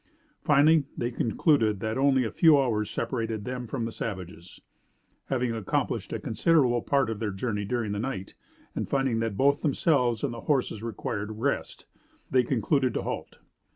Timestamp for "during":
7.65-7.91